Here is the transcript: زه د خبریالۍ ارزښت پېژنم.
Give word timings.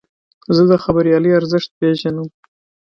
زه 0.55 0.63
د 0.71 0.73
خبریالۍ 0.83 1.31
ارزښت 1.39 1.69
پېژنم. 1.79 2.27